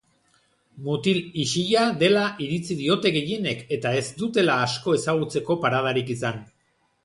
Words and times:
Mutil 0.87 1.19
isila 1.43 1.83
dela 2.05 2.23
iritzi 2.47 2.79
diote 2.81 3.13
gehienek 3.19 3.63
eta 3.79 3.95
ez 4.01 4.03
dutela 4.25 4.59
asko 4.67 4.99
ezagutzeko 5.03 5.63
paradarik 5.67 6.15
izan. 6.19 6.45